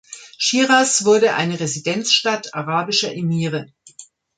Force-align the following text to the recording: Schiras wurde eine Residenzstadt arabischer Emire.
Schiras 0.39 1.05
wurde 1.05 1.35
eine 1.35 1.59
Residenzstadt 1.59 2.55
arabischer 2.55 3.13
Emire. 3.13 3.67